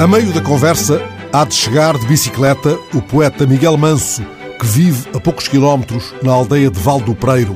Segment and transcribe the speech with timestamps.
[0.00, 0.98] A meio da conversa,
[1.30, 4.22] há de chegar de bicicleta o poeta Miguel Manso,
[4.58, 7.54] que vive a poucos quilómetros na aldeia de Val do Preiro.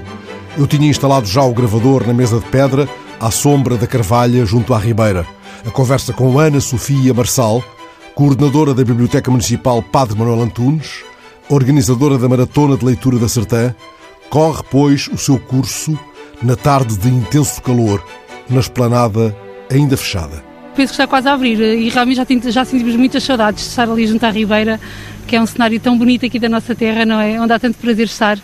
[0.55, 2.87] Eu tinha instalado já o gravador na mesa de pedra,
[3.19, 5.27] à sombra da carvalha, junto à ribeira.
[5.67, 7.65] A conversa com Ana Sofia Marçal,
[8.15, 11.03] coordenadora da Biblioteca Municipal Padre Manuel Antunes,
[11.49, 13.75] organizadora da Maratona de Leitura da Sertã,
[14.29, 15.99] corre, pois, o seu curso
[16.43, 18.05] na tarde de intenso calor,
[18.51, 19.35] na esplanada
[19.71, 20.54] ainda fechada.
[20.75, 23.89] Penso que está quase a abrir e realmente já, já sentimos muitas saudades de estar
[23.89, 24.81] ali junto à Ribeira,
[25.27, 27.41] que é um cenário tão bonito aqui da nossa terra, não é?
[27.41, 28.39] Onde há tanto prazer estar.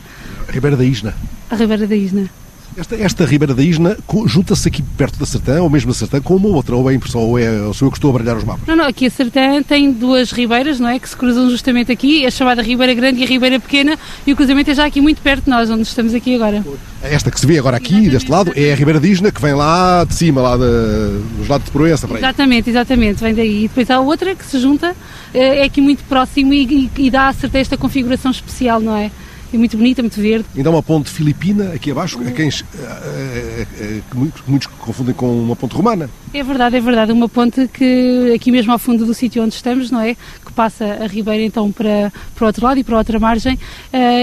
[0.49, 1.15] Ribeira da Isna.
[1.51, 2.31] A Ribeira da Isna.
[2.77, 6.37] Esta, esta Ribeira da Isna junta-se aqui perto da Sertã, ou mesmo da Sertã, com
[6.37, 8.45] uma outra, ou é impressão, ou é ou sou eu que estou a brilhar os
[8.45, 8.67] mapas?
[8.67, 10.99] Não, não, aqui a Sertã tem duas ribeiras, não é?
[10.99, 14.37] Que se cruzam justamente aqui, a chamada Ribeira Grande e a Ribeira Pequena, e o
[14.37, 16.65] cruzamento é já aqui muito perto de nós, onde estamos aqui agora.
[17.03, 18.11] Esta que se vê agora aqui, exatamente.
[18.11, 21.49] deste lado, é a Ribeira da Isna, que vem lá de cima, lá de, dos
[21.49, 22.07] lados de Proença.
[22.07, 22.19] Para.
[22.19, 23.65] Exatamente, exatamente, vem daí.
[23.65, 24.95] E depois há outra que se junta,
[25.35, 28.97] eh, é aqui muito próximo e, e, e dá a Sertã esta configuração especial, não
[28.97, 29.11] é?
[29.53, 30.47] É muito bonita, muito verde.
[30.57, 33.65] Ainda há uma ponte filipina aqui abaixo, a quem, a, a,
[34.11, 36.09] que muitos confundem com uma ponte romana.
[36.33, 37.13] É verdade, é verdade.
[37.13, 40.15] Uma ponte que aqui mesmo ao fundo do sítio onde estamos, não é?
[40.15, 43.59] Que passa a Ribeira então para, para o outro lado e para a outra margem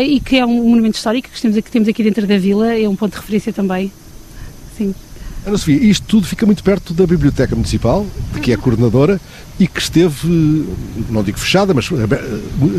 [0.05, 2.88] e que é um monumento histórico que temos aqui, temos aqui dentro da vila, é
[2.88, 3.92] um ponto de referência também.
[4.78, 4.94] Sim.
[5.47, 9.17] Ana Sofia, isto tudo fica muito perto da Biblioteca Municipal, de que é coordenadora,
[9.57, 10.27] e que esteve,
[11.09, 11.89] não digo fechada, mas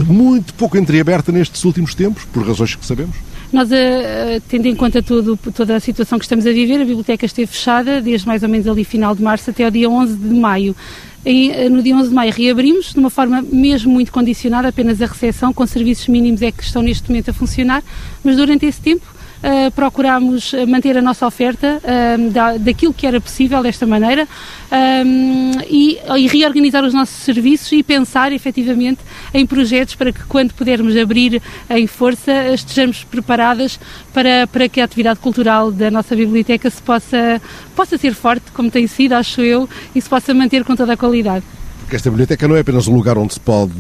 [0.07, 3.17] muito pouco entreaberta nestes últimos tempos, por razões que sabemos.
[3.51, 7.25] Nós, eh, tendo em conta tudo, toda a situação que estamos a viver, a biblioteca
[7.25, 10.35] esteve fechada desde mais ou menos ali final de março até o dia 11 de
[10.35, 10.77] maio.
[11.25, 15.01] E, eh, no dia 11 de maio reabrimos de uma forma mesmo muito condicionada, apenas
[15.01, 17.83] a recepção, com serviços mínimos é que estão neste momento a funcionar,
[18.23, 23.21] mas durante esse tempo uh, procurámos manter a nossa oferta uh, da, daquilo que era
[23.21, 24.27] possível desta maneira
[24.71, 29.01] um, e, e, reorganizar os nossos serviços e pensar efetivamente
[29.33, 31.41] em projetos para que quando pudermos abrir
[31.71, 33.79] em força estejamos preparadas
[34.13, 37.41] para, para que a atividade cultural da nossa biblioteca se possa,
[37.75, 40.97] possa ser forte, como tem sido, acho eu, e se possa manter com toda a
[40.97, 41.45] qualidade.
[41.81, 43.73] Porque esta biblioteca não é apenas um lugar onde se pode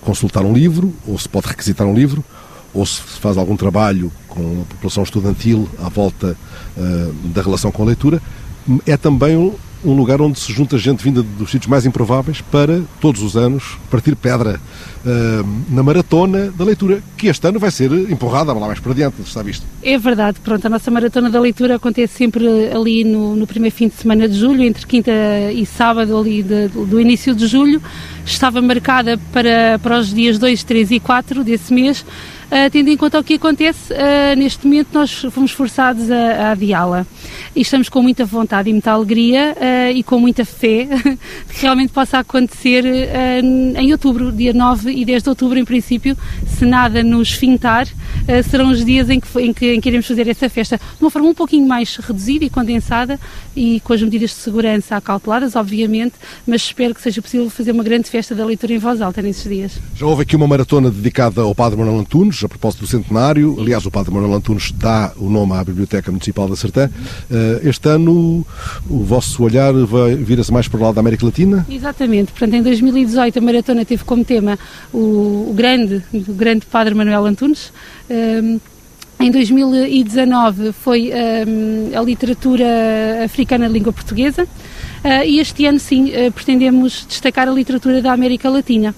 [0.00, 2.24] consultar um livro ou se pode requisitar um livro,
[2.72, 6.36] ou se faz algum trabalho com a população estudantil à volta
[6.76, 8.22] uh, da relação com a leitura,
[8.86, 9.54] é também um,
[9.84, 13.78] um, lugar onde se junta gente vinda dos sítios mais improváveis para, todos os anos,
[13.90, 14.60] partir pedra
[15.04, 19.20] uh, na maratona da leitura, que este ano vai ser empurrada lá mais para diante,
[19.22, 19.64] está visto?
[19.82, 23.88] É verdade, pronto, a nossa maratona da leitura acontece sempre ali no, no primeiro fim
[23.88, 25.10] de semana de julho, entre quinta
[25.52, 27.82] e sábado ali de, do início de julho,
[28.24, 32.04] estava marcada para, para os dias 2, 3 e 4 desse mês,
[32.72, 37.06] tendo em conta o que acontece, uh, neste momento nós fomos forçados a, a adiá-la.
[37.54, 40.88] E estamos com muita vontade e muita alegria uh, e com muita fé
[41.48, 42.84] que realmente possa acontecer
[43.76, 46.16] em outubro, dia 9 e 10 de outubro, em princípio,
[46.46, 47.86] se nada nos fintar,
[48.48, 51.10] serão os dias em que, em, que, em que iremos fazer essa festa de uma
[51.10, 53.18] forma um pouquinho mais reduzida e condensada
[53.54, 56.14] e com as medidas de segurança acauteladas, obviamente,
[56.46, 59.44] mas espero que seja possível fazer uma grande festa da leitura em voz alta nesses
[59.44, 59.78] dias.
[59.94, 63.56] Já houve aqui uma maratona dedicada ao Padre Manuel Antunes, a propósito do centenário.
[63.58, 66.90] Aliás, o Padre Manuel Antunes dá o nome à Biblioteca Municipal da Sertã.
[67.30, 68.46] Eh, este ano
[68.88, 69.72] o vosso olhar
[70.18, 71.66] vira-se mais para o lado da América Latina?
[71.68, 72.32] Exatamente.
[72.32, 74.58] Portanto, em 2018 a maratona teve como tema
[74.92, 77.72] o, grande, o grande Padre Manuel Antunes.
[78.08, 78.58] Ehm,
[79.20, 82.64] em 2019 foi um, ehm, a literatura
[83.22, 88.14] africana de língua portuguesa uh, e este ano sim uh, pretendemos destacar a literatura da
[88.14, 88.94] América Latina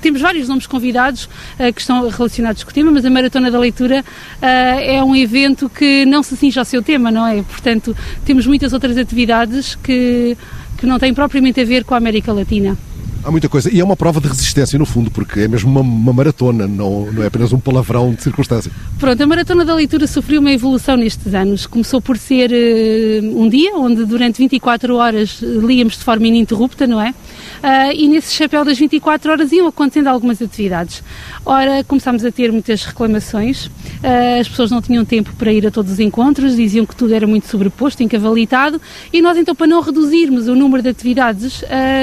[0.00, 3.58] temos vários nomes convidados uh, que estão relacionados com o tema, mas a Maratona da
[3.58, 7.42] Leitura uh, é um evento que não se cinge ao seu tema, não é?
[7.42, 10.36] Portanto, temos muitas outras atividades que,
[10.76, 12.76] que não têm propriamente a ver com a América Latina.
[13.24, 13.72] Há muita coisa.
[13.72, 17.10] E é uma prova de resistência, no fundo, porque é mesmo uma, uma maratona, não,
[17.12, 18.70] não é apenas um palavrão de circunstância.
[18.98, 21.66] Pronto, a Maratona da Leitura sofreu uma evolução nestes anos.
[21.66, 27.00] Começou por ser uh, um dia onde durante 24 horas líamos de forma ininterrupta, não
[27.00, 27.12] é?
[27.58, 31.02] Uh, e nesse chapéu das 24 horas iam acontecendo algumas atividades.
[31.44, 35.70] Ora, começámos a ter muitas reclamações, uh, as pessoas não tinham tempo para ir a
[35.70, 38.80] todos os encontros, diziam que tudo era muito sobreposto, encavalitado,
[39.12, 41.62] e nós então, para não reduzirmos o número de atividades,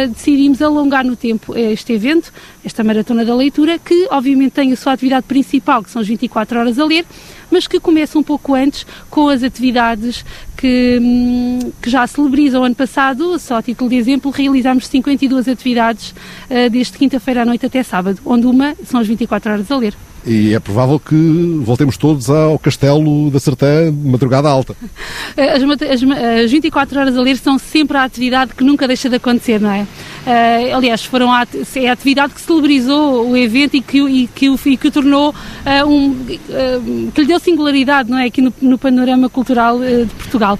[0.09, 2.31] decidimos alongar no tempo este evento,
[2.63, 6.59] esta Maratona da Leitura, que obviamente tem a sua atividade principal, que são as 24
[6.59, 7.05] horas a ler,
[7.51, 12.75] mas que começa um pouco antes com as atividades que, hum, que já celebrizam ano
[12.75, 17.83] passado, só a título de exemplo, realizámos 52 atividades uh, desde quinta-feira à noite até
[17.83, 19.95] sábado, onde uma são as 24 horas a ler.
[20.25, 24.75] E é provável que voltemos todos ao Castelo da Sertã de madrugada alta.
[25.37, 26.03] As, as,
[26.43, 29.69] as 24 horas a ler são sempre a atividade que nunca deixa de acontecer, não
[29.69, 29.81] é?
[29.81, 31.45] Uh, aliás, foram a,
[31.75, 34.91] é a atividade que celebrizou o evento e que, e que, o, e que o
[34.91, 36.11] tornou uh, um.
[36.11, 38.25] Uh, que lhe deu singularidade, não é?
[38.25, 40.57] Aqui no, no panorama cultural de Portugal.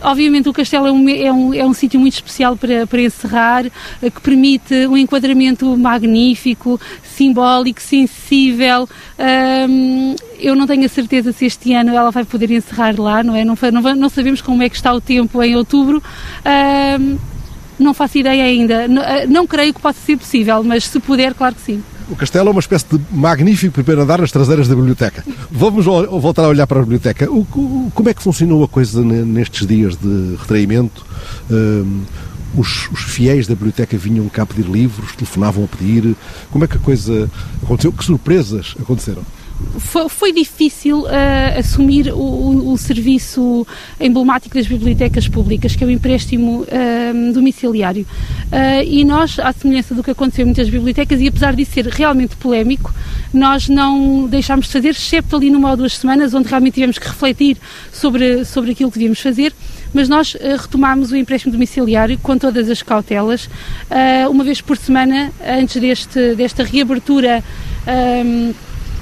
[0.00, 3.66] Obviamente o castelo é um, é um, é um sítio muito especial para, para encerrar,
[3.66, 8.88] eh, que permite um enquadramento magnífico, simbólico, sensível.
[9.68, 13.34] Um, eu não tenho a certeza se este ano ela vai poder encerrar lá, não
[13.34, 13.44] é?
[13.44, 16.02] Não, não, não sabemos como é que está o tempo em outubro.
[17.00, 17.18] Um,
[17.78, 18.86] não faço ideia ainda.
[18.88, 21.82] Não, eh, não creio que possa ser possível, mas se puder, claro que sim.
[22.08, 25.24] O castelo é uma espécie de magnífico primeiro andar nas traseiras da biblioteca.
[25.50, 27.28] Vamos voltar a olhar para a biblioteca.
[27.30, 31.04] O, o, como é que funcionou a coisa nestes dias de retraimento?
[31.50, 32.02] Um,
[32.56, 36.14] os, os, fiéis da biblioteca vinham cá pedir livros, telefonavam a pedir.
[36.50, 37.28] Como é que a coisa
[37.62, 37.92] aconteceu?
[37.92, 39.22] Que surpresas aconteceram?
[39.78, 43.66] Foi, foi difícil uh, assumir o, o, serviço
[43.98, 48.06] emblemático das bibliotecas públicas, que é o empréstimo uh, domiciliário.
[48.46, 51.86] Uh, e nós, à semelhança do que aconteceu em muitas bibliotecas, e apesar de ser
[51.86, 52.92] realmente polémico,
[53.32, 57.06] nós não deixámos de fazer, excepto ali numa ou duas semanas, onde realmente tivemos que
[57.06, 57.56] refletir
[57.92, 59.52] sobre, sobre aquilo que devíamos fazer
[59.94, 63.48] mas nós uh, retomámos o empréstimo domiciliário com todas as cautelas,
[64.28, 67.42] uma vez por semana, antes deste, desta reabertura.
[67.86, 68.52] Um,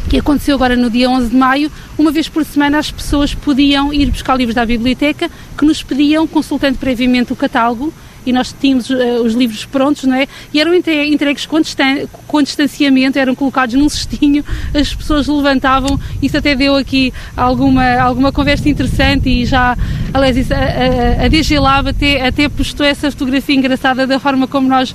[0.08, 3.92] que aconteceu agora no dia 11 de maio, uma vez por semana as pessoas podiam
[3.92, 7.92] ir buscar livros da biblioteca que nos pediam, consultando previamente o catálogo,
[8.26, 10.26] e nós tínhamos uh, os livros prontos, não é?
[10.52, 16.36] E eram entregues com, distan com distanciamento, eram colocados num cestinho, as pessoas levantavam, isso
[16.36, 19.76] até deu aqui alguma, alguma conversa interessante e já,
[20.12, 24.68] aliás, a, a, a DG Lab até, até postou essa fotografia engraçada da forma como
[24.68, 24.94] nós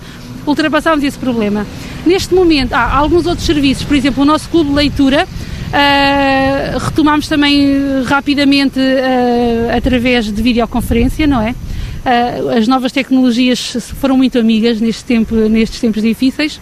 [0.50, 1.66] ultrapassámos esse problema.
[2.06, 7.28] Neste momento, há alguns outros serviços, por exemplo, o nosso clube de leitura, uh, retomamos
[7.28, 11.52] também rapidamente uh, através de videoconferência, não é?
[11.52, 16.60] Uh, as novas tecnologias foram muito amigas neste tempo, nestes tempos difíceis.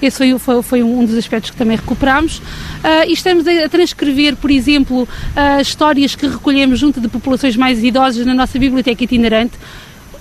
[0.00, 2.38] Esse foi, foi, foi, um dos aspectos que também recuperámos.
[2.38, 7.56] Uh, e estamos a, a, transcrever, por exemplo, uh, histórias que recolhemos junto de populações
[7.56, 9.54] mais idosas na nossa biblioteca itinerante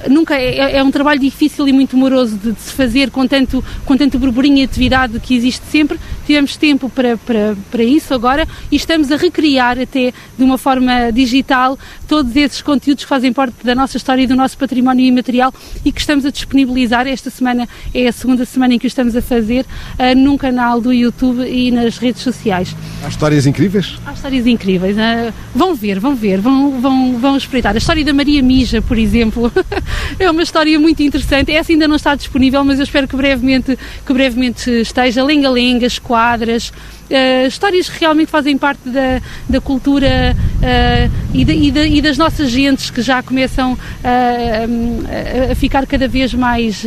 [0.10, 3.64] nunca é, é, um trabalho difícil e muito moroso de, de, se fazer com tanto,
[3.86, 6.00] com tanto burburinho e atividade que existe sempre.
[6.26, 11.12] Tivemos tempo para, para, para isso agora e estamos a recriar até de uma forma
[11.12, 15.54] digital todos esses conteúdos que fazem parte da nossa história e do nosso património imaterial
[15.84, 17.08] e que estamos a disponibilizar.
[17.08, 19.66] Esta semana é a segunda semana em que o estamos a fazer
[20.00, 22.76] uh, num canal do YouTube e nas redes sociais.
[23.04, 23.96] Há histórias incríveis?
[24.06, 24.96] Há histórias incríveis.
[24.96, 27.76] Uh, vão ver, vão ver, vão, vão, vão espreitar.
[27.76, 29.52] A história da Maria Mija, por exemplo,
[30.20, 31.52] é uma história muito interessante.
[31.52, 35.24] Essa ainda não está disponível, mas eu espero que brevemente, que brevemente esteja.
[35.24, 36.72] Lenga-lenga, esquadras,
[37.06, 42.50] Uh, histórias que realmente fazem parte da, da cultura uh, e, e, e, das nossas
[42.50, 46.84] gentes que já começam uh, a, a, ficar cada vez mais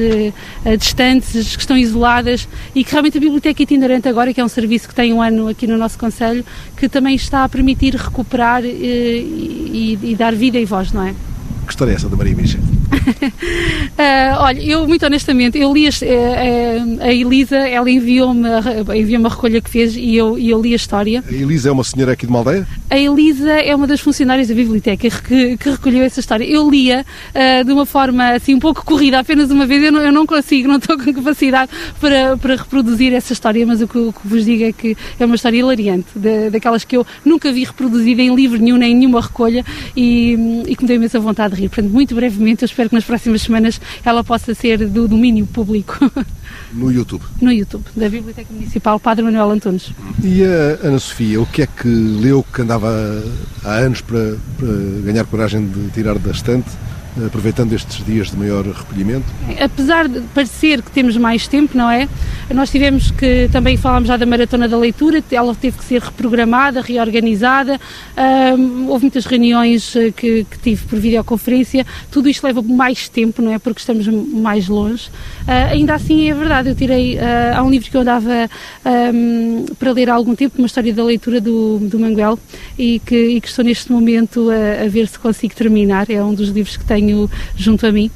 [0.76, 4.88] distantes, que estão isoladas e que realmente a Biblioteca Itinerante agora, que é um serviço
[4.88, 6.44] que tem um ano aqui no nosso Conselho,
[6.76, 11.14] que também está a permitir recuperar e, e dar vida e voz, não é?
[11.64, 12.58] Que história é essa da Maria Micha?
[13.08, 18.48] Uh, olha, eu muito honestamente, eu li a, a, eh, a Elisa, ela enviou-me
[18.96, 21.22] enviou uma recolha que fez e eu, eu li a história.
[21.26, 22.66] A Elisa é uma senhora aqui de uma aldeia?
[22.90, 26.44] A Elisa é uma das funcionárias da biblioteca que, que recolheu essa história.
[26.44, 27.04] Eu lia
[27.64, 30.68] de uma forma assim um pouco corrida, apenas uma vez, eu não, eu não consigo,
[30.68, 34.44] não estou com capacidade para, para reproduzir essa história, mas o que, o que vos
[34.44, 38.34] digo é que é uma história hilariante, de, daquelas que eu nunca vi reproduzida em
[38.34, 39.64] livro nenhum, nem em nenhuma recolha
[39.96, 41.68] e, e que me deu imensa vontade de rir.
[41.68, 45.96] Portanto, muito brevemente, eu espero que nas próximas semanas ela possa ser do domínio público.
[46.72, 47.22] No YouTube?
[47.40, 49.90] No YouTube, da Biblioteca Municipal Padre Manuel Antunes.
[50.22, 52.90] E a Ana Sofia, o que é que leu que andava
[53.64, 54.68] há anos para, para
[55.04, 56.68] ganhar coragem de tirar da estante?
[57.26, 59.26] Aproveitando estes dias de maior recolhimento?
[59.60, 62.08] Apesar de parecer que temos mais tempo, não é?
[62.54, 66.80] Nós tivemos que, também falámos já da Maratona da Leitura, ela teve que ser reprogramada,
[66.80, 67.80] reorganizada,
[68.88, 73.52] houve muitas reuniões eh, que, que, tive por videoconferência, tudo isto leva mais tempo, não
[73.52, 73.58] é?
[73.58, 75.08] Porque estamos mais longe.
[75.46, 77.20] Uh, ainda assim é verdade, eu tirei, uh,
[77.56, 78.48] há um livro que eu dava
[79.14, 82.38] um, para ler há algum tempo, uma história da leitura do, do Manguel,
[82.78, 86.34] e que, e que estou neste momento a, a ver se consigo terminar, é um
[86.34, 88.10] dos livros que tenho tenho junto a mim.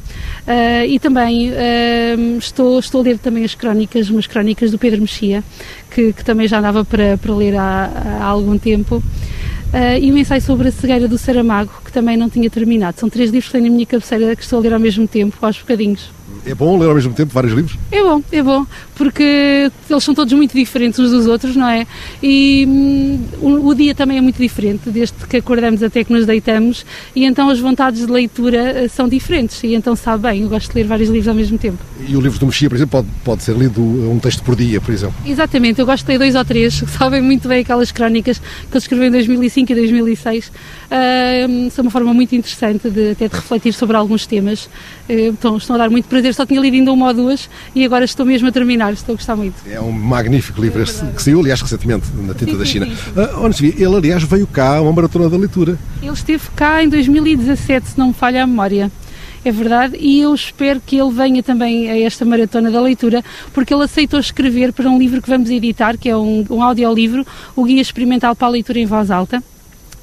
[0.47, 5.01] Uh, e também uh, estou, estou a ler também as crónicas, umas crónicas do Pedro
[5.01, 5.43] Mexia,
[5.91, 8.97] que, que também já andava para, para ler há, há algum tempo.
[8.97, 13.01] Uh, e um ensaio sobre a cegueira do Saramago, que também não tinha terminado.
[13.01, 15.35] São três livros que tenho na minha cabeceira que estou a ler ao mesmo tempo,
[15.41, 16.11] aos bocadinhos.
[16.45, 17.79] É bom ler ao mesmo tempo vários livros?
[17.91, 18.67] É bom, é bom,
[19.03, 21.85] porque eles são todos muito diferentes uns dos outros, não é?
[22.23, 26.25] E hum, o, o, dia também é muito diferente, desde que acordamos até que nos
[26.25, 30.49] deitamos, e então as vontades de leitura eh, são diferentes, e então sabe bem, eu
[30.49, 31.79] gosto de ler vários livros ao mesmo tempo.
[32.07, 34.81] E o livro do Mexia, por exemplo, pode, pode ser lido um texto por dia,
[34.81, 35.17] por exemplo?
[35.27, 38.79] Exatamente, eu gosto de ler dois ou três, sabem muito bem aquelas crónicas que ele
[38.79, 40.47] escreveu em 2005 e 2006.
[40.47, 44.67] Uh, são uma forma muito interessante de, até de refletir sobre alguns temas.
[45.09, 47.85] Uh, então, estão a dar muito prazer, só tinha lido ainda uma ou duas e
[47.85, 49.55] agora estou mesmo a terminar, estou a gostar muito.
[49.69, 52.87] É um magnífico livro é que saiu, aliás, recentemente, na tinta sim, da China.
[52.87, 52.97] Sim,
[53.53, 53.69] sim.
[53.69, 55.79] Uh, ele, aliás, veio cá a uma maratona da leitura.
[56.03, 58.91] Ele esteve cá em 2017, se não me falha a memória
[59.45, 63.75] é verdade, e eu espero que ele venha também a esta maratona da leitura, porque
[63.75, 67.65] ele aceitou escrever para um livro que vamos editar, que é um, um audiolivro, o
[67.65, 69.43] Guia Experimental para a Leitura em Voz Alta.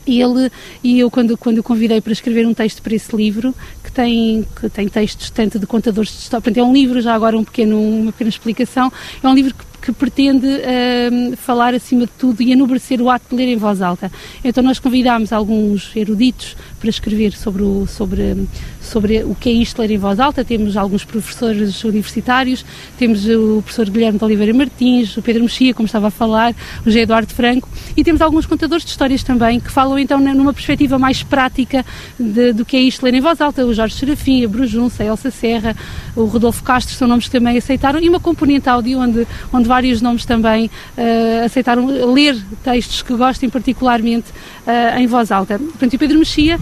[0.09, 0.51] Ele,
[0.83, 4.45] e eu, quando, quando o convidei para escrever um texto para esse livro, que tem,
[4.59, 7.79] que tem textos tanto de contadores de história, é um livro, já agora um pequeno,
[7.79, 12.51] uma pequena explicação, é um livro que que pretende uh, falar acima de tudo e
[12.51, 14.11] enobrecer o ato de ler em voz alta.
[14.43, 18.47] Então nós convidámos alguns eruditos para escrever sobre o, sobre,
[18.81, 20.43] sobre o que é isto ler em voz alta.
[20.43, 22.65] Temos alguns professores universitários,
[22.97, 26.85] temos o professor Guilherme de Oliveira Martins, o Pedro Mexia, como estava a falar, o
[26.85, 30.97] José Eduardo Franco, e temos alguns contadores de histórias também que falam então numa perspectiva
[30.97, 31.85] mais prática
[32.19, 33.65] de, do que é isto ler em voz alta.
[33.65, 35.75] O Jorge Serafim, a Brujunça, a Elsa Serra,
[36.15, 40.01] o Rodolfo Castro são nomes que também aceitaram, e uma componente áudio onde, onde vários
[40.01, 44.29] nomes também uh, aceitaram ler textos que gostem particularmente
[44.65, 45.57] uh, em voz alta.
[45.57, 46.59] Portanto, o Pedro Mexia,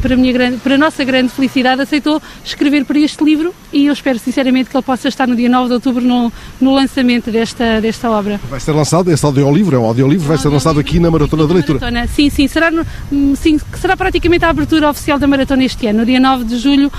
[0.00, 3.92] para, a grande, para a nossa grande felicidade, aceitou escrever para este livro e eu
[3.92, 7.80] espero sinceramente que ele possa estar no dia 9 de outubro no, no lançamento desta,
[7.80, 8.40] desta obra.
[8.48, 11.54] Vai ser lançado, esse audiolivro, é um audiolivro, vai ser lançado aqui na Maratona da
[11.54, 11.78] Leitura.
[11.78, 12.06] Maratona.
[12.08, 12.84] Sim, sim, será, no,
[13.36, 16.90] sim, será praticamente a abertura oficial da Maratona este ano, no dia 9 de julho,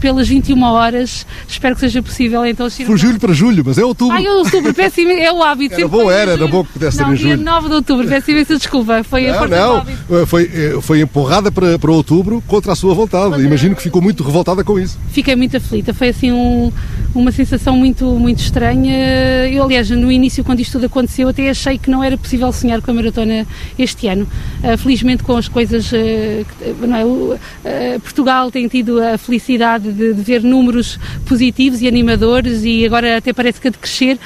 [0.00, 1.26] pelas 21 horas.
[1.48, 2.68] Espero que seja possível então.
[2.70, 4.16] Foi julho para julho, mas é outubro.
[4.16, 5.74] Ah, é outubro, peço é o hábito.
[5.74, 7.36] Era bom, era, era bom que pudesse não, ser em julho.
[7.36, 9.02] Dia 9 de outubro, peço imensa desculpa.
[9.04, 13.30] Foi não, a não, foi, eh, foi empurrada para, para outubro contra a sua vontade.
[13.30, 13.42] Contra...
[13.42, 14.98] Imagino que ficou muito revoltada com isso.
[15.10, 16.70] Fiquei muito aflita, foi assim um,
[17.14, 19.48] uma sensação muito, muito estranha.
[19.48, 22.80] Eu, aliás, no início, quando isto tudo aconteceu, até achei que não era possível sonhar
[22.82, 23.46] com a maratona
[23.78, 24.28] este ano.
[24.62, 25.90] Uh, felizmente, com as coisas.
[25.90, 31.88] Uh, não é, uh, Portugal tem tido a felicidade de, de, ver números positivos e
[31.88, 34.18] animadores e agora até parece que a de crescer.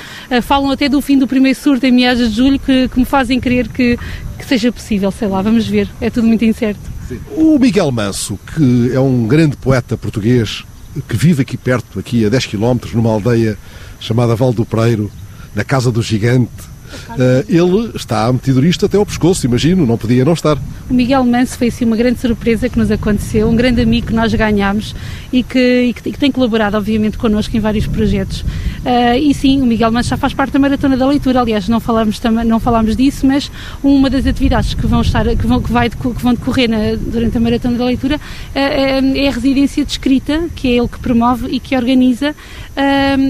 [0.43, 3.39] falam até do fim do primeiro surto em meados de julho que, que me fazem
[3.39, 3.99] crer que,
[4.39, 5.89] que seja possível, sei lá, vamos ver.
[6.01, 6.94] É tudo muito incerto.
[7.09, 7.21] Sim.
[7.37, 10.65] O Miguel Manso, que é um grande poeta português,
[11.09, 13.59] que vive aqui perto, aqui a 10 km, numa aldeia
[14.01, 15.11] chamada Val do Preiro,
[15.55, 16.75] na Casa do Gigante,
[17.11, 20.59] Uh, ele está metido nisto até ao pescoço, imagino, não podia não estar.
[20.89, 24.13] O Miguel Manso foi assim, uma grande surpresa que nos aconteceu, um grande amigo que
[24.13, 24.95] nós ganhámos
[25.33, 28.45] e que, e que, que tem colaborado, obviamente, connosco em vários projetos.
[28.85, 32.21] Uh, e sim, o Miguel já faz parte da Maratona da Leitura, aliás, não falamos,
[32.47, 33.51] não falamos disso, mas
[33.83, 37.37] uma das atividades que vão, estar, que vão, que vai, que vão decorrer na, durante
[37.37, 41.49] a Maratona da Leitura uh, é a residência de escrita, que é ele que promove
[41.49, 42.35] e que organiza.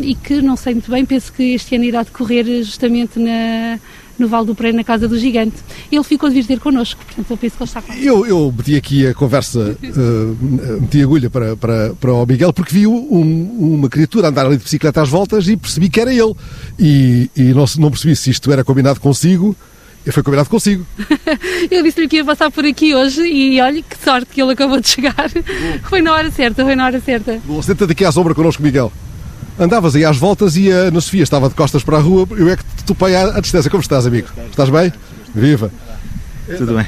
[0.02, 3.78] E que, não sei muito bem, penso que este ano irá decorrer justamente na
[4.18, 5.56] no Vale do Preiro, na Casa do Gigante.
[5.90, 8.54] Ele ficou de vir ter connosco, portanto eu penso que ele está com eu, eu
[8.56, 10.36] meti aqui a conversa, uh,
[10.80, 14.64] meti agulha para, para, para o Miguel, porque vi um, uma criatura andar ali de
[14.64, 16.34] bicicleta às voltas e percebi que era ele.
[16.78, 19.56] E, e não, não percebi se isto era combinado consigo.
[20.12, 20.86] Fui combinado consigo.
[21.70, 24.78] eu disse-lhe que ia passar por aqui hoje e olha que sorte que ele acabou
[24.78, 25.30] de chegar.
[25.84, 27.40] foi na hora certa, foi na hora certa.
[27.44, 28.92] Bom, senta-te aqui à sombra connosco, Miguel.
[29.58, 32.48] Andavas aí às voltas e a Ana Sofia estava de costas para a rua, eu
[32.48, 33.70] é que te topei à, à distância.
[33.70, 34.28] Como estás, amigo?
[34.50, 34.92] Estás bem?
[35.34, 35.70] Viva!
[36.58, 36.86] Tudo bem.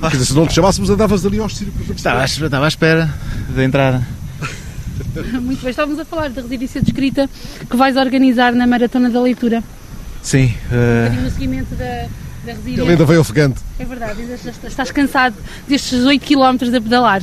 [0.00, 1.88] Quer dizer, se não te chamássemos, andavas ali aos círculos.
[1.90, 3.14] Estava, estava à espera
[3.54, 4.06] da entrada.
[5.40, 7.30] Muito bem, estávamos a falar da residência de escrita
[7.70, 9.62] que vais organizar na Maratona da Leitura.
[10.22, 10.54] Sim.
[10.70, 11.26] Uh...
[11.26, 11.84] Um seguimento da,
[12.44, 12.82] da residência.
[12.82, 13.60] Ele ainda veio ofegante.
[13.78, 14.22] É verdade,
[14.66, 15.36] estás cansado
[15.68, 17.22] destes 8 km a pedalar.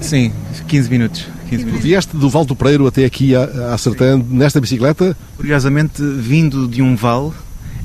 [0.00, 0.32] Sim,
[0.66, 1.26] 15 minutos.
[1.48, 1.84] 15 minutos.
[1.84, 5.16] Vieste do Val do Preiro até aqui a, a Sertã nesta bicicleta?
[5.36, 7.32] Curiosamente, vindo de um vale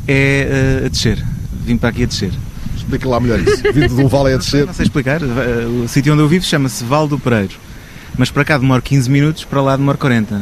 [0.07, 1.23] é uh, a descer.
[1.65, 2.31] Vim para aqui a descer.
[2.75, 3.63] Explica lá melhor isso.
[3.73, 4.65] Vindo de um vale é a descer.
[4.65, 5.21] Não sei explicar.
[5.21, 7.53] Eh, o sítio onde eu vivo chama-se Val do Preiro.
[8.17, 10.41] Mas para cá demora 15 minutos, para lá demora 40.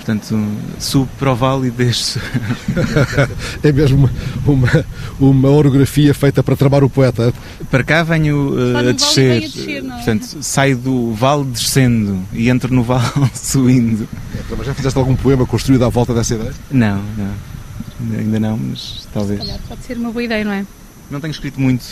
[0.00, 0.34] Portanto,
[0.78, 2.18] subo para o vale e desço.
[3.62, 4.08] é mesmo
[4.46, 4.86] uma,
[5.20, 7.34] uma orografia feita para tramar o poeta.
[7.70, 9.36] Para cá venho uh, a, descer.
[9.36, 9.84] a descer.
[9.84, 9.88] É?
[9.88, 13.04] Portanto, saio do vale descendo e entro no vale
[13.34, 14.08] subindo.
[14.34, 16.54] É, mas já fizeste algum poema construído à volta dessa ideia?
[16.70, 18.18] Não, não.
[18.18, 19.38] Ainda não, mas talvez.
[19.38, 20.64] Calhar, pode ser uma boa ideia, não é?
[21.10, 21.84] Não tenho escrito muito,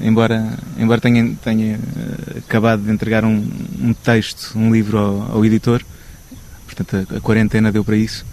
[0.00, 1.80] embora, embora tenha, tenha
[2.36, 3.44] acabado de entregar um,
[3.80, 5.82] um texto, um livro ao, ao editor
[6.74, 8.24] portanto a, a quarentena deu para isso.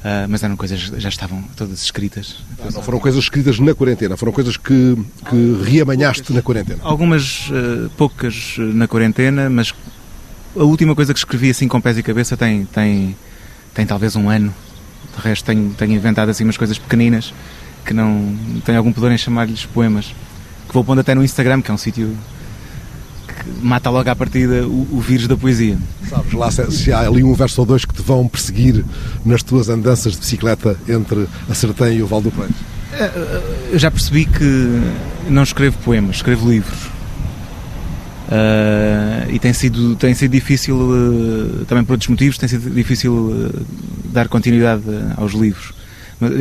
[0.00, 2.36] Uh, mas eram coisas já estavam todas escritas.
[2.58, 4.96] Ah, não foram coisas escritas na quarentena, foram coisas que,
[5.28, 6.78] que reamanhaste na quarentena.
[6.82, 9.74] Algumas uh, poucas na quarentena, mas
[10.56, 13.14] a última coisa que escrevi assim com pés e cabeça tem, tem,
[13.74, 14.54] tem talvez um ano.
[15.14, 17.34] De resto tenho, tenho inventado assim umas coisas pequeninas
[17.84, 20.14] que não tenho algum pudor em chamar-lhes poemas.
[20.66, 22.16] Que vou pondo até no Instagram, que é um sítio
[23.62, 25.78] mata logo à partida o, o vírus da poesia.
[26.08, 28.84] Sabes lá se, se, há ali um verso ou dois que te vão perseguir
[29.24, 32.54] nas tuas andanças de bicicleta entre a Sertã e o Val do Preto?
[32.92, 34.80] É, é, eu já percebi que
[35.28, 36.90] não escrevo poemas, escrevo livros.
[38.30, 43.12] Uh, e tem sido, tem sido difícil, uh, também por outros motivos, tem sido difícil
[43.12, 43.66] uh,
[44.12, 44.84] dar continuidade
[45.16, 45.72] aos livros.
[46.20, 46.32] Mas,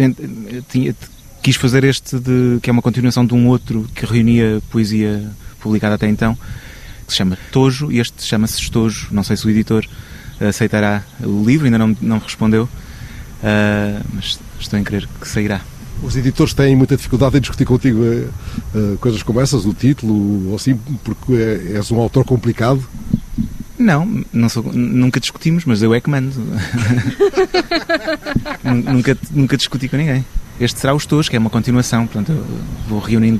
[0.69, 0.93] tinha,
[1.41, 5.95] quis fazer este, de, que é uma continuação de um outro que reunia poesia publicada
[5.95, 6.37] até então,
[7.09, 9.07] que se chama Tojo, e este chama-se Estojo.
[9.11, 9.85] Não sei se o editor
[10.39, 15.61] aceitará o livro, ainda não, não respondeu, uh, mas estou em crer que sairá.
[16.01, 20.55] Os editores têm muita dificuldade em discutir contigo uh, coisas como essas, o título, ou
[20.55, 22.81] assim, porque é, és um autor complicado?
[23.77, 26.33] Não, não sou, nunca discutimos, mas eu é que mando.
[28.63, 30.25] nunca, nunca discuti com ninguém.
[30.59, 32.33] Este será o Estojos, que é uma continuação, portanto,
[32.87, 33.39] vou reunindo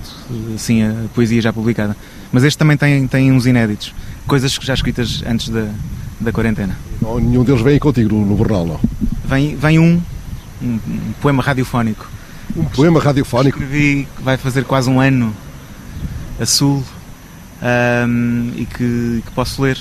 [0.56, 1.96] assim a poesia já publicada.
[2.32, 3.94] Mas este também tem, tem uns inéditos,
[4.26, 5.68] coisas já escritas antes da,
[6.20, 6.78] da quarentena.
[7.02, 8.80] Não, nenhum deles vem contigo no, no não?
[9.26, 10.02] Vem, vem um,
[10.62, 12.10] um, um poema radiofónico.
[12.56, 13.60] Um poema radiofónico?
[13.62, 15.36] Escrevi que vai fazer quase um ano
[16.40, 16.84] a sul
[17.62, 19.78] um, e que, que, posso ler.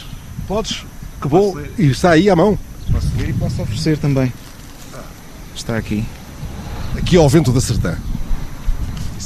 [0.49, 0.85] Podes?
[1.21, 1.54] Que bom!
[1.78, 2.59] E está aí à mão?
[2.90, 4.33] Posso ler e posso oferecer também.
[5.54, 6.04] Está aqui.
[6.99, 7.97] Aqui ao vento da Sertã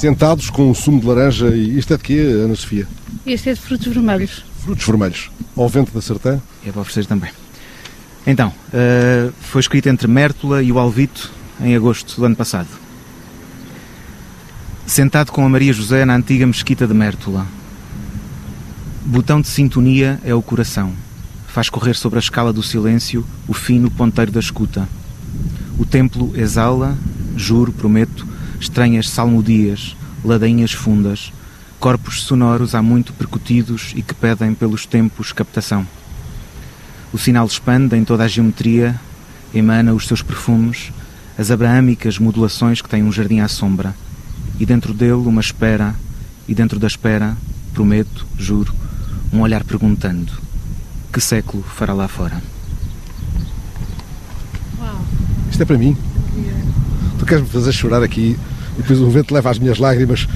[0.03, 2.85] sentados com um sumo de laranja e isto é de quê, Ana Sofia?
[3.25, 4.43] Este é de frutos vermelhos.
[4.59, 6.41] Frutos vermelhos, ao vento da Sertã?
[6.65, 7.31] É para oferecer também.
[8.27, 12.67] Então, uh, foi escrito entre Mértola e o Alvito em agosto do ano passado.
[14.85, 17.47] Sentado com a Maria José na antiga mesquita de Mértola.
[19.05, 20.91] Botão de sintonia é o coração.
[21.47, 24.85] Faz correr sobre a escala do silêncio o fino ponteiro da escuta.
[25.77, 26.97] O templo exala,
[27.35, 28.27] juro, prometo,
[28.59, 31.31] estranhas salmodias, ladainhas fundas,
[31.79, 35.85] corpos sonoros há muito percutidos e que pedem pelos tempos captação.
[37.11, 38.99] O sinal expande em toda a geometria,
[39.53, 40.91] emana os seus perfumes,
[41.37, 43.93] as abraâmicas modulações que têm um jardim à sombra,
[44.59, 45.95] e dentro dele uma espera,
[46.47, 47.35] e dentro da espera,
[47.73, 48.73] prometo, juro,
[49.31, 50.31] um olhar perguntando:
[51.11, 52.41] que século fará lá fora?
[54.79, 55.05] Uau.
[55.51, 55.97] Isto é para mim.
[57.23, 58.37] Tu queres me fazer chorar aqui
[58.77, 60.27] e depois o vento leva as minhas lágrimas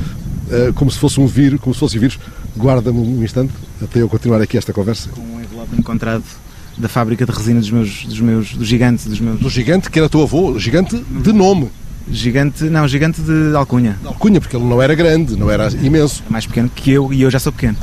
[0.48, 2.18] uh, como se fosse um vírus, como se fosse um vírus.
[2.58, 3.52] Guarda-me um instante
[3.84, 5.10] até eu continuar aqui esta conversa.
[5.10, 6.24] Com um envelope encontrado
[6.78, 9.38] da fábrica de resina dos meus, dos meus, do gigante, dos meus.
[9.38, 11.70] Do gigante que era teu avô, gigante de nome.
[12.10, 13.98] Gigante, não, gigante de alcunha.
[14.00, 16.24] De alcunha, porque ele não era grande, não era imenso.
[16.26, 17.76] É mais pequeno que eu e eu já sou pequeno.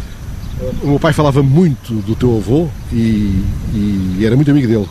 [0.82, 4.88] o meu pai falava muito do teu avô e, e, era muito amigo dele.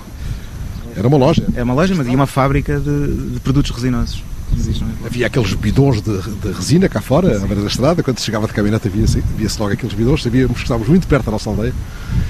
[0.96, 1.46] Era uma loja.
[1.56, 4.24] É uma loja, mas e uma fábrica de, de produtos resinosos.
[4.54, 5.08] É?
[5.08, 7.46] Havia aqueles bidões de, de, resina cá fora, Sim.
[7.46, 10.58] à beira da estrada, quando se chegava de caminhonete havia-se havia logo aqueles bidões, sabíamos
[10.58, 11.74] que estávamos muito perto da nossa aldeia.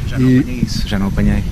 [0.07, 1.43] Já não apanhei isso, já não apanhei.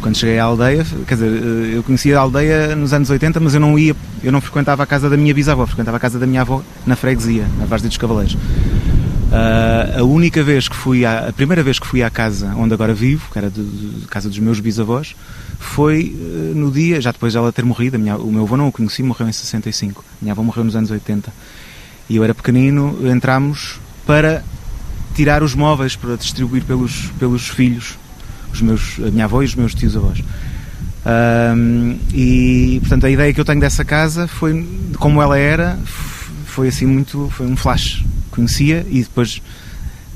[0.00, 3.54] Quando cheguei à aldeia, quer dizer, eh, eu conhecia a aldeia nos anos 80, mas
[3.54, 6.26] eu não ia, eu não frequentava a casa da minha bisavó, frequentava a casa da
[6.26, 8.36] minha avó na freguesia, na Várzea dos Cavaleiros.
[9.28, 12.72] Uh, a única vez que fui, à, a primeira vez que fui à casa onde
[12.72, 15.14] agora vivo, que era de, de casa dos meus bisavós,
[15.58, 18.72] foi uh, no dia, já depois dela ter morrido, minha, o meu avô não o
[18.72, 21.30] conheci, morreu em 65, a minha avó morreu nos anos 80,
[22.08, 24.42] e eu era pequenino, entramos para
[25.14, 27.98] tirar os móveis para distribuir pelos, pelos filhos,
[28.50, 30.20] os meus, a minha avó e os meus tios avós.
[30.20, 34.66] Uh, e portanto a ideia que eu tenho dessa casa foi
[34.98, 35.78] como ela era
[36.44, 39.42] foi assim muito foi um flash conhecia e depois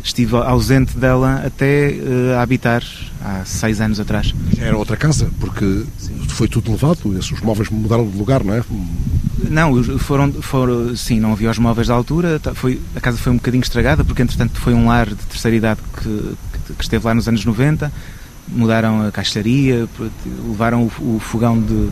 [0.05, 2.83] estive ausente dela até uh, habitar
[3.25, 4.35] há seis anos atrás.
[4.59, 6.15] Era outra casa, porque sim.
[6.29, 8.65] foi tudo levado, esses móveis mudaram de lugar, não é?
[9.49, 13.37] Não, foram, foram sim, não havia os móveis da altura, foi, a casa foi um
[13.37, 16.35] bocadinho estragada, porque entretanto foi um lar de terceira idade que,
[16.75, 17.93] que esteve lá nos anos 90,
[18.49, 19.89] mudaram a caixaria,
[20.49, 21.89] levaram o, o fogão de,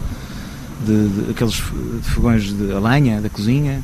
[0.85, 1.63] de, de, aqueles
[2.03, 3.83] fogões de a lenha da cozinha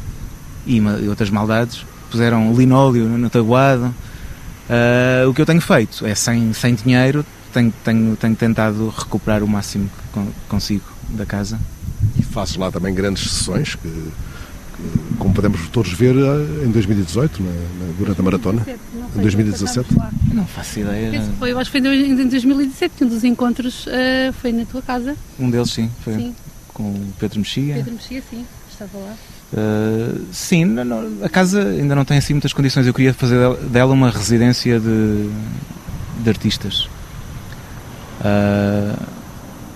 [0.67, 3.95] e, uma, e outras maldades puseram linóleo no tabuado.
[4.69, 9.43] Uh, o que eu tenho feito é, sem, sem dinheiro, tenho, tenho, tenho tentado recuperar
[9.43, 11.59] o máximo que consigo da casa.
[12.19, 14.11] E fazes lá também grandes sessões que,
[15.19, 16.15] como podemos todos ver
[16.65, 18.67] em 2018, na, na, durante a maratona.
[19.15, 19.89] em 2017.
[20.33, 21.23] Não faço ideia.
[21.39, 25.17] foi, eu acho que foi em 2017, um dos encontros uh, foi na tua casa.
[25.39, 25.91] Um deles, sim.
[26.03, 26.35] Foi sim.
[26.75, 27.75] com o Pedro Mexia.
[27.75, 29.15] Pedro Mexia, sim, estava lá.
[29.53, 30.65] Uh, sim,
[31.23, 32.87] a casa ainda não tem assim muitas condições.
[32.87, 35.31] Eu queria fazer dela uma residência de,
[36.23, 36.89] de artistas.
[38.21, 38.99] Uh,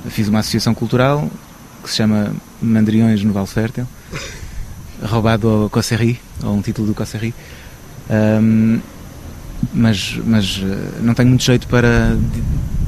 [0.09, 1.31] fiz uma associação cultural
[1.83, 3.87] que se chama Mandriões no Val Fértil,
[5.03, 7.35] roubado ao Cosserri, ou um título do Cosserri.
[8.11, 8.81] Um,
[9.73, 12.17] mas, mas ah, não tenho muito jeito para,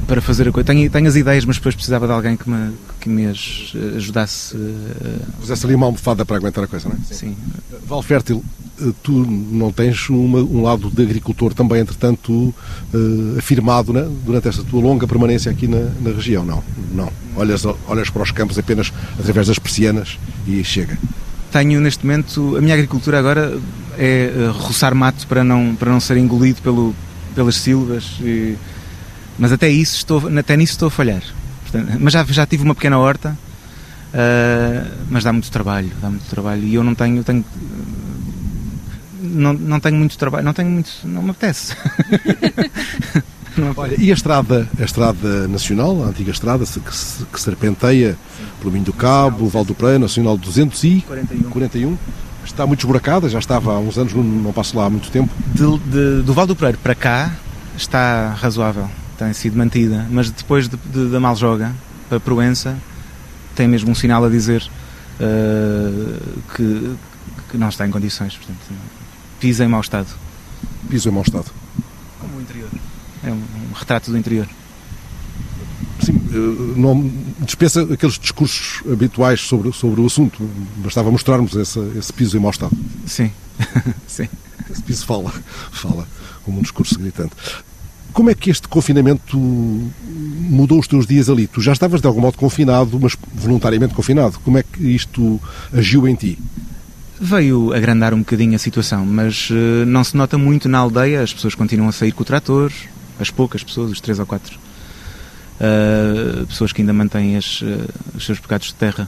[0.03, 0.65] para fazer a coisa.
[0.65, 3.25] Tenho, tenho as ideias, mas depois precisava de alguém que me, que me
[3.95, 4.55] ajudasse.
[5.39, 7.13] Pusesse ali uma almofada para aguentar a coisa, não é?
[7.13, 7.35] Sim.
[7.85, 8.43] Val Fértil
[8.81, 14.47] eh, tu não tens uma, um lado de agricultor também, entretanto, uh, afirmado né, durante
[14.47, 16.63] esta tua longa permanência aqui na, na, região, não?
[16.91, 17.11] Não.
[17.35, 20.97] Olhas, olhas para os campos apenas através das persianas e chega.
[21.51, 23.59] Tenho neste momento, a minha agricultura agora
[23.97, 26.95] é uh, roçar mato para não, para não ser engolido pelo,
[27.35, 28.57] pelas silvas, e,
[29.37, 31.21] mas até, isso estou, até nisso estou a falhar.
[31.63, 33.37] Portanto, mas já, já tive uma pequena horta,
[34.13, 37.43] uh, mas dá muito trabalho, dá muito trabalho e eu não tenho, tenho
[39.21, 41.75] não, não tenho muito trabalho, não tenho muito, não me apetece.
[43.77, 48.17] Olha, e a estrada, a estrada nacional, a antiga estrada que, que serpenteia
[48.59, 51.97] pelo Minho do Cabo, Val do Preio, Nacional 241, 41,
[52.43, 55.31] está muito esburacada, já estava há uns anos, não, não passo lá há muito tempo.
[55.53, 57.31] De, de, do Val do Preiro para cá
[57.77, 61.73] está razoável, tem sido mantida, mas depois de, de, da Maljoga
[62.09, 62.77] para Proença
[63.55, 64.63] tem mesmo um sinal a dizer
[65.19, 66.95] uh, que,
[67.49, 68.59] que não está em condições, portanto
[69.43, 70.07] piso em mau estado.
[70.89, 71.51] Piso em mau estado.
[72.17, 72.69] Como o interior.
[73.21, 74.47] É um, um retrato do interior.
[75.99, 80.41] Sim, eh, não dispensa aqueles discursos habituais sobre, sobre o assunto.
[80.77, 82.71] Bastava mostrarmos esse, esse piso em mau estado.
[83.05, 83.31] Sim,
[84.07, 84.29] sim.
[84.71, 85.29] Esse piso fala,
[85.73, 86.07] fala
[86.45, 87.35] como um discurso gritante.
[88.13, 91.47] Como é que este confinamento mudou os teus dias ali?
[91.47, 94.39] Tu já estavas de algum modo confinado, mas voluntariamente confinado.
[94.43, 95.41] Como é que isto
[95.73, 96.37] agiu em ti?
[97.19, 101.33] veio agrandar um bocadinho a situação, mas uh, não se nota muito na aldeia, as
[101.33, 102.69] pessoas continuam a sair com o trator,
[103.17, 104.59] as poucas pessoas, os três ou quatro,
[105.59, 109.07] uh, pessoas que ainda mantêm as, uh, os seus pecados de terra.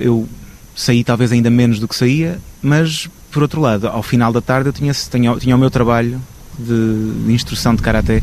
[0.00, 0.28] eu
[0.74, 4.70] saí talvez ainda menos do que saía, mas por outro lado, ao final da tarde
[4.70, 6.20] eu tinha, tinha, tinha o meu trabalho
[6.60, 8.22] de, de instrução de Karaté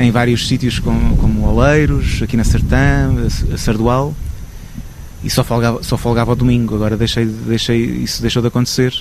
[0.00, 3.14] em vários sítios como, como Oleiros, aqui na Sertã,
[3.56, 4.14] Sardual,
[5.22, 8.92] e só folgava, só folgava ao domingo, agora deixei, deixei, isso deixou de acontecer.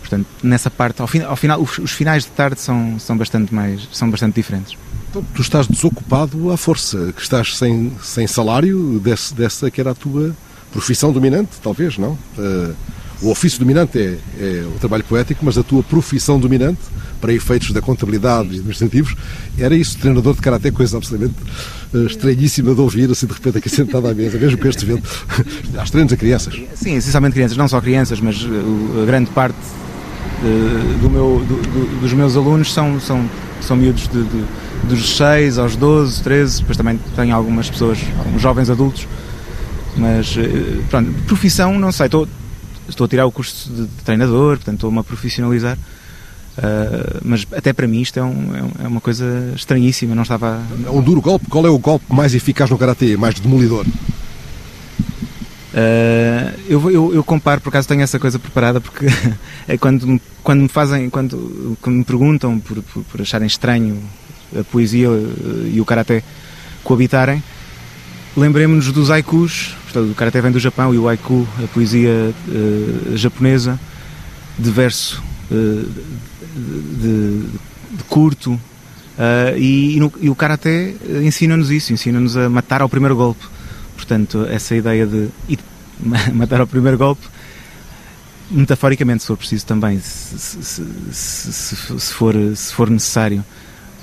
[0.00, 3.54] portanto, nessa parte, ao, fin, ao final, os, os, finais de tarde são, são, bastante
[3.54, 4.76] mais, são bastante diferentes.
[5.10, 9.90] Então, tu estás desocupado à força, que estás sem, sem salário desse, dessa que era
[9.90, 10.34] a tua
[10.72, 12.12] profissão dominante, talvez, não?
[12.38, 12.74] Uh,
[13.22, 16.80] o ofício dominante é, é, o trabalho poético, mas a tua profissão dominante,
[17.20, 19.16] para efeitos da contabilidade e administrativos,
[19.58, 21.34] era isso, treinador de karaté, coisa absolutamente
[21.94, 25.08] uh, estranhíssima de ouvir, assim de repente aqui sentado à mesa, mesmo com este vento.
[25.78, 26.54] Há treinos a crianças.
[26.74, 31.54] Sim, essencialmente crianças, não só crianças, mas uh, a grande parte uh, do meu, do,
[31.62, 33.24] do, dos meus alunos são, são,
[33.62, 34.44] são miúdos de, de,
[34.90, 39.08] dos 6 aos 12, 13, depois também tenho algumas pessoas, alguns jovens adultos,
[39.96, 40.36] mas
[40.90, 42.28] pronto, profissão, não sei, estou
[42.88, 45.76] estou a tirar o curso de, treinador, portanto estou-me a profissionalizar.
[46.56, 50.62] Uh, mas até para mim isto é, um, é, é uma coisa estranhíssima, não estava...
[50.86, 51.46] É um duro golpe.
[51.48, 53.84] Qual é o golpe mais eficaz no Karatê, mais demolidor?
[55.76, 59.06] Uh, eu, eu, eu, comparo, por acaso tenho essa coisa preparada, porque
[59.68, 64.02] é quando, quando me fazem, quando, quando me perguntam por, por, por acharem estranho
[64.58, 65.08] a poesia
[65.70, 66.22] e o Karaté
[66.82, 67.42] coabitarem,
[68.36, 73.16] lembremos-nos dos haikus, portanto, o Karate vem do Japão e o haiku, a poesia uh,
[73.16, 73.80] japonesa,
[74.58, 75.88] de verso uh,
[76.54, 77.40] de,
[77.96, 82.88] de, curto, uh, e, e, no, e, o Karate ensina-nos isso, ensina-nos a matar ao
[82.88, 83.44] primeiro golpe.
[83.96, 85.58] Portanto, essa ideia de, de
[86.34, 87.26] matar ao primeiro golpe,
[88.50, 93.42] metaforicamente, se for preciso também, se, se, se, se for, se for necessário.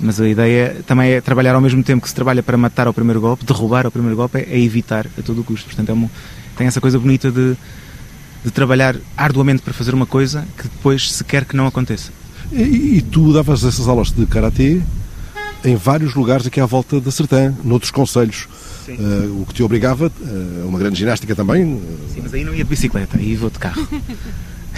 [0.04, 2.92] Mas a ideia também é trabalhar ao mesmo tempo que se trabalha para matar ao
[2.92, 5.64] primeiro golpe, derrubar ao primeiro golpe, é, evitar a todo o custo.
[5.64, 6.10] Portanto, é uma,
[6.58, 7.56] tem essa coisa bonita de,
[8.44, 12.12] de trabalhar arduamente para fazer uma coisa que depois se quer que não aconteça.
[12.52, 14.82] E, e tu davas essas aulas de karatê
[15.64, 18.46] em vários lugares aqui à volta da Sertã, noutros conselhos.
[18.86, 21.80] Uh, o que te obrigava uh, a uma grande ginástica também.
[22.12, 23.88] Sim, mas aí não ia de bicicleta, aí vou de carro.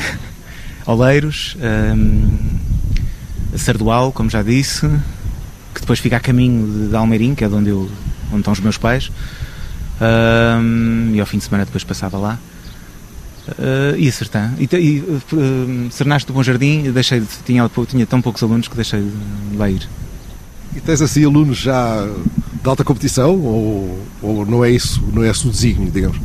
[0.86, 1.56] Oleiros,
[1.96, 2.28] um,
[3.58, 4.88] Sardual, como já disse,
[5.76, 7.88] que depois fica a caminho de Almeirim, que é de onde, eu,
[8.30, 9.12] onde estão os meus pais,
[10.00, 12.38] um, e ao fim de semana depois passava lá.
[13.46, 14.52] Uh, e a Sertã.
[14.58, 18.74] E, e uh, Sernaste do Bom Jardim, deixei de, tinha, tinha tão poucos alunos que
[18.74, 19.86] deixei de lá ir.
[20.74, 22.04] E tens assim alunos já
[22.62, 26.18] de alta competição ou, ou não é isso, não é esse o desígnio, digamos?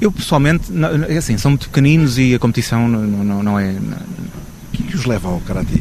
[0.00, 3.72] Eu pessoalmente, não, é assim, são muito pequeninos e a competição não, não, não é.
[3.72, 5.80] O que os leva ao karatê?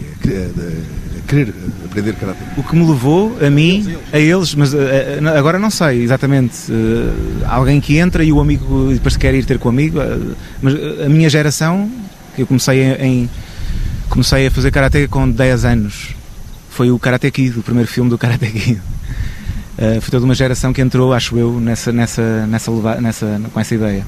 [1.27, 2.43] Querer aprender karatê?
[2.55, 6.71] O que me levou a mim, a eles, mas eh, eh, agora não sei exatamente.
[6.71, 9.99] Eh, alguém que entra e o amigo depois quer ir ter com o amigo,
[10.61, 10.73] mas
[11.05, 11.91] a minha geração,
[12.35, 13.29] que eu comecei em.
[14.09, 16.15] Comecei a fazer karatê com 10 anos.
[16.69, 18.79] Foi o Karate Kid, o primeiro filme do Karate Kid.
[19.77, 23.75] Uh, foi toda uma geração que entrou, acho eu, nessa, nessa, nessa, nessa, com essa
[23.75, 24.05] ideia.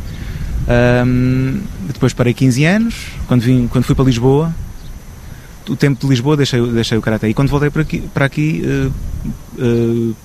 [1.05, 2.95] Um, depois parei 15 anos,
[3.27, 4.53] quando, vim, quando fui para Lisboa,
[5.69, 7.27] o tempo de Lisboa deixei, deixei o Karate.
[7.27, 8.61] E quando voltei para aqui, para aqui
[9.59, 10.15] uh,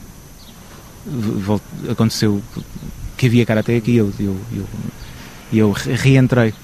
[1.46, 2.42] uh, aconteceu
[3.16, 4.66] que havia Karate aqui e eu, eu, eu,
[5.52, 6.54] eu reentrei.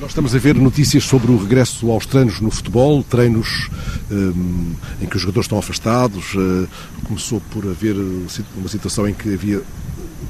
[0.00, 3.70] Nós estamos a ver notícias sobre o regresso aos treinos no futebol, treinos
[4.10, 6.34] um, em que os jogadores estão afastados.
[6.34, 6.66] Uh,
[7.04, 7.94] começou por haver
[8.56, 9.62] uma situação em que havia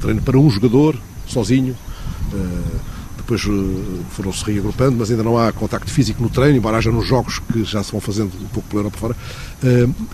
[0.01, 1.75] treino para um jogador, sozinho.
[2.33, 3.02] Uh,
[3.33, 7.07] depois uh, foram-se reagrupando, mas ainda não há contacto físico no treino, embora haja nos
[7.07, 9.16] jogos que já se vão fazendo um pouco pela Europa fora.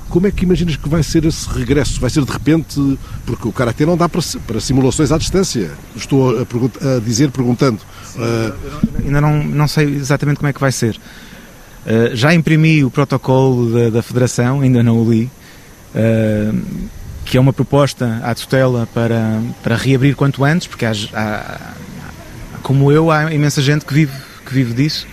[0.09, 2.00] como é que imaginas que vai ser esse regresso?
[2.00, 5.70] Vai ser de repente, porque o Karatê não dá para, para simulações à distância.
[5.96, 6.42] Estou a,
[6.96, 7.81] a dizer perguntando.
[8.14, 10.96] Uh, ainda não, não sei exatamente como é que vai ser.
[10.96, 15.31] Uh, já imprimi o protocolo da, da, Federação, ainda não o li,
[15.94, 16.88] uh,
[17.24, 21.74] que é uma proposta à tutela para, para reabrir quanto antes, porque há, há,
[22.62, 24.12] como eu, há imensa gente que vive,
[24.44, 25.07] que vive disso.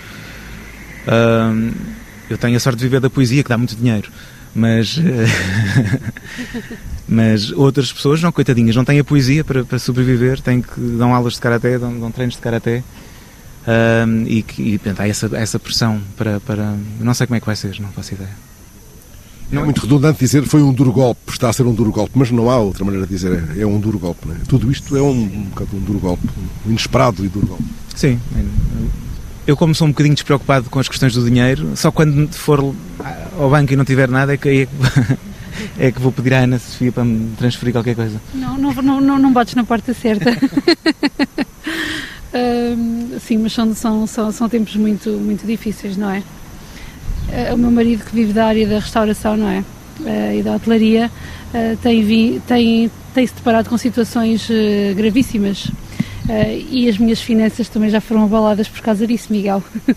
[2.30, 4.12] eu tenho a sorte de viver da poesia, que dá muito dinheiro
[4.56, 4.98] mas
[7.08, 11.14] mas outras pessoas não coitadinhas não têm a poesia para, para sobreviver têm que dão
[11.14, 12.82] aulas de karaté dão, dão treinos de karaté
[14.26, 17.56] e, e portanto, há essa, essa pressão para, para não sei como é que vai
[17.56, 18.30] ser não faço ideia
[19.52, 22.12] não é muito redundante dizer foi um duro golpe, está a ser um duro golpe,
[22.16, 24.30] mas não há outra maneira de dizer, é, é um duro golpe.
[24.32, 24.36] É?
[24.48, 26.28] Tudo isto é um, um bocado um duro golpe,
[26.66, 27.64] um inesperado e duro golpe.
[27.96, 28.20] Sim,
[29.48, 32.74] eu, como sou um bocadinho despreocupado com as questões do dinheiro, só quando for
[33.38, 34.72] ao banco e não tiver nada é que, é que,
[35.78, 38.20] é que vou pedir à Ana Sofia para me transferir qualquer coisa.
[38.34, 40.32] Não, não, não, não, não bates na porta certa.
[42.34, 46.24] uh, sim, mas são, são, são, são tempos muito, muito difíceis, não é?
[47.28, 49.60] Uh, o meu marido que vive da área da restauração, não é?
[50.00, 51.10] Uh, e da hotelaria,
[51.54, 54.48] uh, tem, vi, tem, tem se deparado com situações
[54.96, 55.72] gravíssimas
[56.26, 59.64] Uh, e as minhas finanças também já foram abaladas por causa disso, Miguel.
[59.78, 59.94] uh,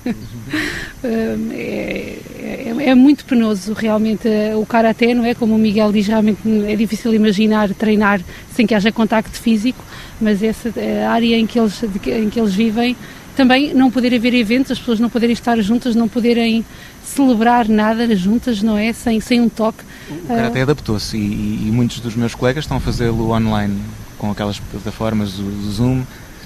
[1.53, 5.35] é, é, é, muito penoso realmente o karaté, não é?
[5.35, 8.21] Como o Miguel diz, realmente é difícil imaginar treinar
[8.55, 9.83] sem que haja contacto físico,
[10.21, 10.71] mas essa
[11.11, 12.95] área em que eles, em que eles vivem
[13.39, 16.65] também não poder haver eventos, as pessoas não poderem estar juntas, não poderem
[17.05, 18.93] celebrar nada juntas, não é?
[18.93, 19.85] Sem, sem um toque.
[20.11, 23.81] O Karaté adaptou-se e, e, muitos dos meus colegas estão a fazê-lo online
[24.19, 26.03] com aquelas plataformas do, Zoom.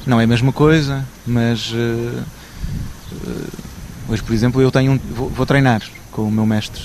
[0.06, 2.22] Não é a mesma coisa, mas uh,
[3.12, 3.48] uh,
[4.10, 6.82] hoje, por exemplo, eu tenho um, vou, vou, treinar com o meu mestre,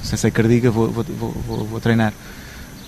[0.00, 2.12] Sensei Cardiga, vou, vou, vou, vou, treinar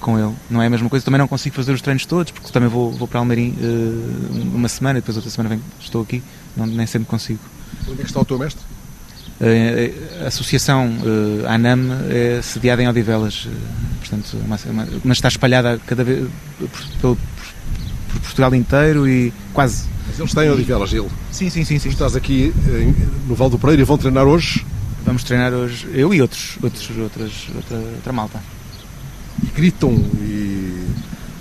[0.00, 0.34] com ele.
[0.48, 2.90] Não é a mesma coisa, também não consigo fazer os treinos todos, porque também vou,
[2.90, 6.22] vou para Almerim uh, uma semana e depois outra semana venho, estou aqui,
[6.56, 7.40] não, nem sempre consigo.
[7.82, 8.62] Onde é que está o teu mestre?
[10.22, 13.48] a associação uh, ANAM é sediada em Odivelas,
[14.00, 19.86] portanto, uma, uma, mas está espalhada cada vez por, por, por, Portugal inteiro e quase.
[20.06, 21.08] Mas eles têm Odivelas, ele?
[21.32, 21.78] Sim, sim, sim.
[21.78, 21.88] sim.
[21.88, 22.52] Estás aqui
[23.26, 24.66] no Val do Pereira e vão treinar hoje?
[25.06, 28.40] Vamos treinar hoje, eu e outros, outros outras, outra, outra malta.
[29.42, 30.50] E gritam e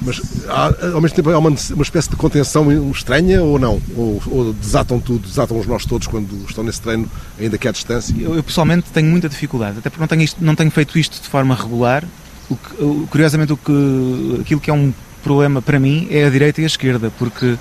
[0.01, 3.81] mas há, ao mesmo tempo há uma, uma espécie de contenção estranha ou não?
[3.95, 7.09] Ou, ou, desatam tudo, desatam os nós todos quando estão nesse treino,
[7.39, 8.15] ainda que à distância?
[8.17, 11.21] Eu, eu pessoalmente tenho muita dificuldade, até porque não tenho, isto, não tenho feito isto
[11.21, 12.03] de forma regular.
[12.49, 16.61] O que, curiosamente, o que, aquilo que é um problema para mim é a direita
[16.61, 17.57] e a esquerda, porque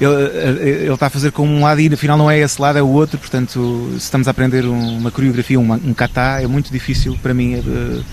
[0.00, 0.14] ele,
[0.84, 2.88] ele, está a fazer com um lado e afinal não é esse lado, é o
[2.88, 3.18] outro.
[3.18, 8.04] Portanto, se estamos a aprender uma coreografia, um kata, é muito difícil para mim uh,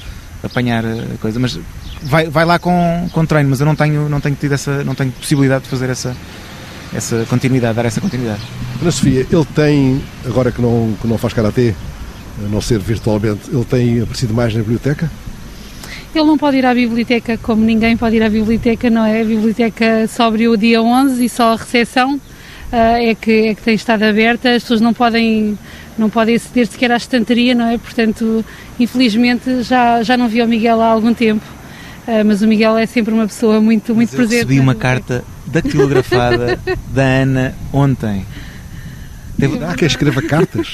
[0.43, 1.39] apanhar a coisa.
[1.39, 1.59] Mas
[2.01, 4.93] vai, vai lá com, com treino, mas eu não tenho, não tenho tido essa, não
[4.93, 6.15] tenho possibilidade de fazer essa,
[6.93, 8.41] essa continuidade, dar essa continuidade.
[8.81, 11.73] Ana Sofia, ele tem, agora que não, que não faz karatê,
[12.43, 15.09] a não ser virtualmente, ele tem aparecido mais na biblioteca?
[16.13, 19.21] Ele não pode ir à biblioteca como ninguém pode ir à biblioteca, não é?
[19.21, 22.21] A biblioteca só abriu o dia 11 e só a recepção
[22.77, 25.57] é, que, é que tem estado aberta, as pessoas não podem
[25.97, 27.77] não podem aceder sequer à estantaria, não é?
[27.77, 28.43] Portanto,
[28.79, 31.45] infelizmente já, já não vi o Miguel há algum tempo.
[32.07, 34.41] Uh, mas o Miguel é sempre uma pessoa muito, muito presente.
[34.41, 36.59] Eu recebi uma carta datilografada
[36.91, 38.25] da Ana ontem.
[39.37, 39.63] Teve...
[39.63, 40.73] Há quem escreva cartas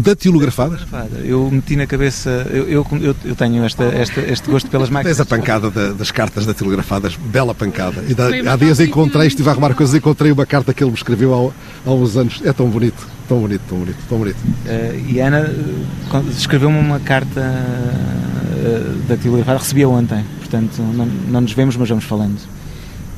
[0.00, 0.80] datilografadas?
[1.24, 5.16] Eu meti na cabeça, eu, eu, eu tenho esta, esta, este gosto pelas máquinas.
[5.16, 8.04] Tens a pancada da, das cartas datilografadas, bela pancada.
[8.08, 10.96] E da, há dias encontrei, estive a arrumar coisas, encontrei uma carta que ele me
[10.96, 12.40] escreveu há, há uns anos.
[12.44, 14.36] É tão bonito, tão bonito, tão bonito, tão bonito.
[14.36, 21.52] Uh, e Ana uh, escreveu-me uma carta uh, datilografada, recebi ontem, portanto não, não nos
[21.52, 22.38] vemos, mas vamos falando.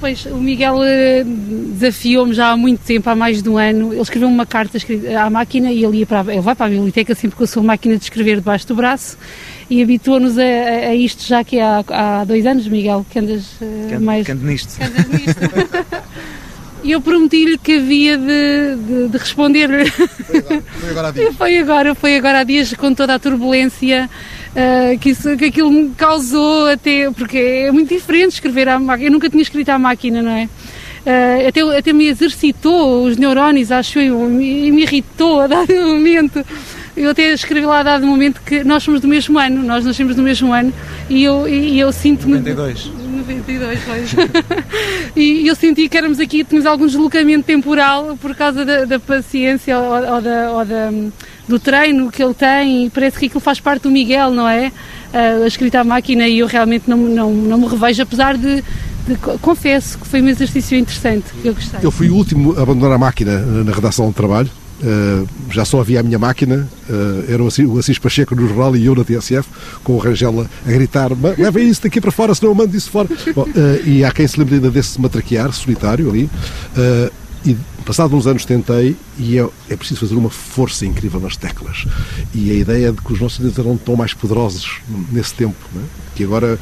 [0.01, 1.25] Pois, o Miguel uh,
[1.75, 3.93] desafiou-me já há muito tempo, há mais de um ano.
[3.93, 4.79] Ele escreveu uma carta
[5.23, 7.63] à máquina e ele, ia para, ele vai para a biblioteca sempre com a sua
[7.63, 9.19] máquina de escrever debaixo do braço
[9.69, 14.01] e habituou-nos a, a, isto já que há, há dois anos, Miguel, que andas uh,
[14.01, 14.25] mais...
[14.25, 14.79] Que nisto.
[14.79, 15.41] Que andas nisto.
[16.83, 19.91] E eu prometi-lhe que havia de, de, de responder-lhe.
[19.91, 21.37] Foi agora, foi agora há dias.
[21.37, 24.09] Foi agora, foi agora há dias com toda a turbulência
[24.55, 29.09] uh, que, isso, que aquilo me causou até, porque é muito diferente escrever à máquina,
[29.09, 30.49] eu nunca tinha escrito à máquina, não é?
[31.01, 36.45] Uh, até, até me exercitou os neurónios, acho eu, e me irritou a dado momento.
[36.97, 40.15] Eu até escrevi lá a dado momento que nós somos do mesmo ano, nós nascemos
[40.15, 40.73] do mesmo ano
[41.09, 42.35] e eu, e eu sinto-me.
[42.35, 42.91] 92.
[43.21, 44.15] 92, pois.
[45.17, 49.79] e eu senti que éramos aqui, tínhamos algum deslocamento temporal por causa da, da paciência
[49.79, 50.91] ou, ou, da, ou da,
[51.51, 54.73] do treino que ele tem e parece que aquilo faz parte do Miguel, não é?
[55.13, 58.63] Uh, a escrita à máquina e eu realmente não, não, não me revejo, apesar de,
[59.07, 61.81] de, confesso que foi um exercício interessante, que eu gostei.
[61.83, 64.51] Eu fui o último a abandonar a máquina na redação de trabalho,
[64.83, 68.49] Uh, já só havia a minha máquina, uh, era o Assis, o Assis Pacheco no
[68.49, 69.47] jornal e eu na TSF,
[69.85, 73.07] com o Rangel a, gritar: leva isso daqui para fora, senão eu mando isso fora.
[73.37, 76.31] Bom, uh, e há quem se lembre ainda desse matraquear solitário ali.
[77.45, 81.87] E passados uns anos tentei e é, é, preciso fazer uma força incrível nas teclas.
[82.35, 85.81] E a ideia de que os nossos dedos eram tão mais poderosos nesse tempo, é?
[86.15, 86.59] que agora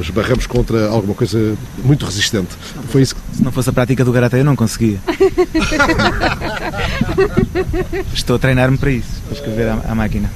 [0.00, 2.48] esbarramos contra alguma coisa muito resistente.
[2.88, 3.20] Foi isso que...
[3.36, 4.98] Se não fosse a prática do Karatê, eu não conseguia.
[8.12, 10.30] Estou a treinar-me para isso, para escrever à, à máquina.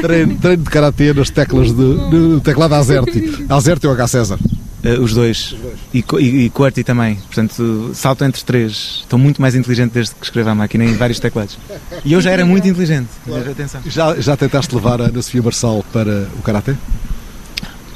[0.00, 3.46] Treino, treino de Karatê nas teclas de, no teclado Azerti.
[3.48, 4.08] Azerti ou H.
[4.08, 4.38] César?
[4.84, 5.52] Uh, os dois.
[5.52, 5.78] Os dois.
[5.92, 7.16] E, e, e QWERTY também.
[7.16, 9.00] Portanto, salto entre três.
[9.02, 11.58] Estou muito mais inteligente desde que escrevo à máquina em vários teclados.
[12.04, 13.08] E eu já era muito inteligente.
[13.24, 13.50] Claro.
[13.50, 13.80] Atenção.
[13.86, 16.74] Já, já tentaste levar a Ana Sofia Marçal para o Karatê?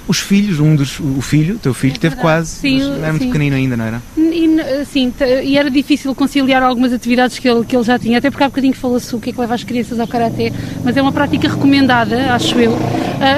[0.07, 3.11] Os filhos, um dos, o filho, teu filho, é teve quase, sim, era sim.
[3.11, 4.03] muito pequenino ainda, não era?
[4.17, 5.13] E, sim,
[5.43, 8.49] e era difícil conciliar algumas atividades que ele, que ele já tinha, até porque há
[8.49, 10.53] bocadinho falou-se o que é que leva as crianças ao Karaté,
[10.85, 12.77] mas é uma prática recomendada, acho eu,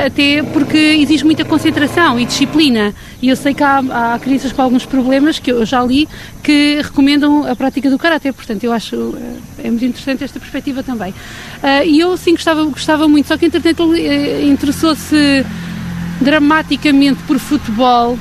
[0.05, 4.63] até porque exige muita concentração e disciplina, e eu sei que há, há crianças com
[4.63, 6.09] alguns problemas, que eu já li,
[6.43, 9.15] que recomendam a prática do Karaté, portanto eu acho
[9.63, 11.15] é muito interessante esta perspectiva também.
[11.85, 15.45] E eu sim gostava, gostava muito, só que entretanto ele eh, interessou-se
[16.21, 18.19] dramaticamente por futebol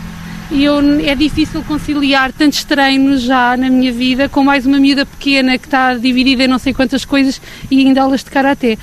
[0.51, 5.05] e eu, é difícil conciliar tantos treinos já na minha vida com mais uma miúda
[5.05, 8.77] pequena que está dividida em não sei quantas coisas e ainda aulas de karaté.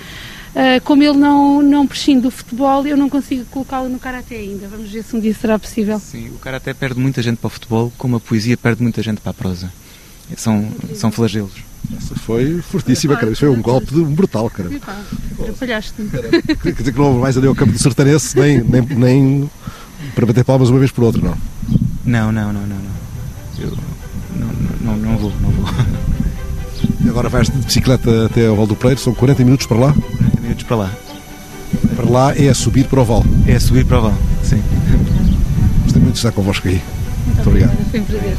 [0.55, 4.68] Uh, como ele não, não prescinde do futebol, eu não consigo colocá-lo no karaté ainda.
[4.68, 5.98] Vamos ver se um dia será possível.
[5.98, 9.20] Sim, o karaté perde muita gente para o futebol, como a poesia perde muita gente
[9.20, 9.72] para a prosa.
[10.37, 11.53] São, são flagelos.
[11.97, 13.33] Essa foi fortíssima, cara.
[13.33, 14.71] Isso foi um golpe brutal, cara.
[15.41, 16.09] Atrapalhaste-me.
[16.09, 19.51] Quer dizer que não mais ali ao campo do Sertanense, nem, nem, nem
[20.15, 21.37] para bater palmas uma vez por outra, não?
[22.05, 22.77] Não, não, não, não.
[22.77, 22.93] não.
[23.59, 23.77] Eu
[24.37, 24.49] não,
[24.81, 25.69] não, não vou, não vou.
[27.05, 29.93] E agora vais de bicicleta até ao Val do Preiro, são 40 minutos para lá?
[29.93, 30.93] 40 minutos para lá.
[31.97, 33.25] Para lá é a subir para o Val?
[33.47, 34.63] É a subir para o Val, sim.
[35.85, 36.75] Gostei muito de estar convosco aí.
[36.75, 37.91] Muito, muito obrigado.
[37.91, 38.37] Foi um prazer.